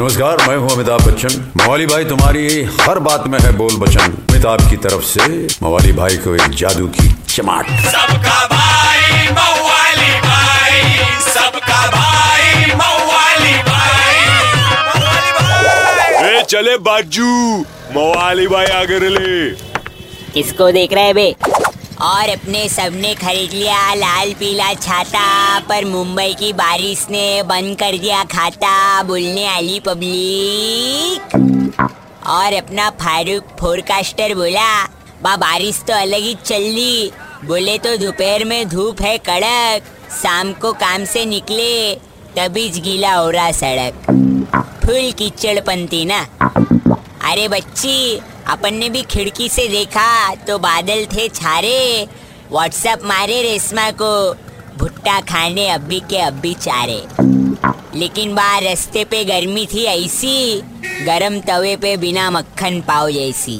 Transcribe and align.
नमस्कार 0.00 0.36
मैं 0.48 0.56
हूँ 0.56 0.70
अमिताभ 0.70 1.00
बच्चन। 1.06 1.32
मवाली 1.56 1.86
भाई 1.86 2.04
तुम्हारी 2.04 2.62
हर 2.76 2.98
बात 2.98 3.26
में 3.28 3.38
है 3.38 3.50
बोल 3.56 3.76
बचन। 3.78 4.12
अमिताभ 4.30 4.60
की 4.70 4.76
तरफ़ 4.76 5.02
से 5.04 5.24
मवाली 5.62 5.92
भाई 5.92 6.16
को 6.16 6.34
एक 6.34 6.54
जादू 6.60 6.86
की 6.94 7.08
चमाट। 7.28 7.66
सबका 7.86 8.38
भाई 8.52 9.28
मवाली 9.30 10.14
भाई 10.20 10.80
सबका 11.26 11.80
भाई 11.90 12.74
मवाली 12.74 13.52
भाई। 13.68 14.18
ए 16.30 16.42
चले 16.44 16.76
बाजू 16.88 17.58
मवाली 17.96 18.46
भाई 18.48 18.66
आगे 18.80 18.98
ले 19.08 19.50
किसको 20.34 20.70
देख 20.72 20.92
रहे 20.92 21.04
हैं 21.04 21.14
बे? 21.14 21.34
और 22.02 22.28
अपने 22.28 22.68
सबने 22.68 23.14
खरीद 23.14 23.52
लिया 23.52 23.94
लाल 23.94 24.32
पीला 24.32 24.72
छाता, 24.74 25.58
पर 25.60 25.84
मुंबई 25.84 26.34
की 26.34 26.52
बारिश 26.52 27.06
ने 27.10 27.42
बंद 27.42 27.76
कर 27.78 27.96
दिया 27.98 28.22
खाता, 28.24 29.02
बोलने 29.02 29.46
वाली 29.46 29.80
पब्लिक। 29.80 31.34
और 32.26 32.52
अपना 32.54 32.88
फारूक 33.00 33.56
फोरकास्टर 33.60 34.34
बोला, 34.34 34.84
बा, 35.22 35.36
बारिश 35.36 35.82
तो 35.88 35.94
अलग 35.94 36.22
ही 36.22 36.34
चल 36.44 36.62
ली 36.70 37.12
बोले 37.44 37.76
तो 37.78 37.96
दोपहर 37.96 38.44
में 38.44 38.68
धूप 38.68 39.00
है 39.02 39.16
कड़क, 39.18 39.82
शाम 40.12 40.52
को 40.52 40.72
काम 40.72 41.04
से 41.04 41.24
निकले, 41.26 41.94
तभी 42.36 42.68
गीला 42.70 43.14
हो 43.14 43.30
रहा 43.30 43.50
सड़क। 43.52 43.94
फुल 44.84 45.10
कीचड़ 45.12 45.58
पंती 45.60 46.04
ना। 46.04 46.20
अरे 47.30 47.48
बच्ची 47.48 48.20
अपन 48.50 48.74
ने 48.74 48.88
भी 48.90 49.02
खिड़की 49.10 49.48
से 49.48 49.66
देखा 49.68 50.34
तो 50.46 50.58
बादल 50.58 51.04
थे 51.12 51.28
छारे 51.34 52.06
व्हाट्सएप 52.52 53.04
मारे 53.06 53.40
रेशमा 53.42 53.90
को 54.00 54.12
भुट्टा 54.78 55.20
खाने 55.28 55.68
अब्बी 55.70 56.00
के 56.10 56.18
अब्बी 56.20 56.54
चारे 56.62 57.02
लेकिन 57.98 58.34
बाहर 58.34 58.62
रास्ते 58.62 59.04
पे 59.10 59.24
गर्मी 59.24 59.66
थी 59.74 59.84
ऐसी 59.84 60.62
गरम 61.06 61.38
तवे 61.46 61.76
पे 61.82 61.96
बिना 61.96 62.30
मक्खन 62.30 62.80
पाव 62.88 63.10
जैसी 63.10 63.58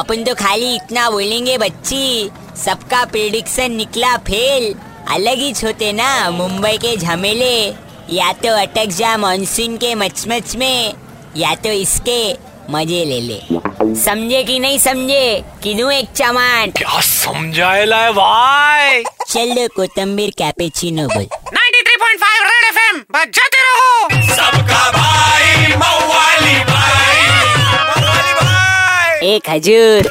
अपन 0.00 0.24
तो 0.24 0.34
खाली 0.34 0.74
इतना 0.74 1.08
बोलेंगे 1.10 1.56
बच्ची 1.58 2.30
सबका 2.64 3.04
प्रिडिक्शन 3.12 3.72
निकला 3.72 4.16
फेल 4.26 4.74
अलग 5.14 5.38
ही 5.38 5.52
छोटे 5.52 5.92
ना 5.92 6.08
मुंबई 6.30 6.76
के 6.84 6.96
झमेले 6.96 7.54
या 8.12 8.32
तो 8.42 8.54
अटक 8.56 8.92
जा 8.96 9.16
मानसून 9.16 9.76
के 9.76 9.94
मचमच 9.94 10.56
में 10.56 10.94
या 11.36 11.54
तो 11.64 11.68
इसके 11.72 12.20
मज़े 12.70 13.04
ले 13.04 13.20
ले। 13.20 13.40
समझे 13.94 14.42
कि 14.44 14.58
नहीं 14.58 14.78
समझे? 14.78 15.44
किनू 15.62 15.90
एक 15.90 16.08
चमाट। 16.16 16.78
क्या 16.78 17.00
समझाएला 17.00 17.96
है 17.96 18.12
भाई? 18.12 19.02
चल 19.02 19.54
चलो 19.54 19.68
कोतम्बीर 19.76 20.30
कैपेचिनो 20.30 21.06
बोल। 21.08 21.24
93.5 21.54 22.44
रेड 22.44 22.64
एफएम 22.68 22.98
बजाते 23.12 23.62
रहो। 23.62 24.08
सबका 24.34 24.90
भाई 24.90 25.66
मवाली 25.76 26.58
भाई। 26.64 27.22
मवाली 27.88 28.34
भाई 28.34 29.28
एक 29.28 29.50
हजूर 29.50 30.10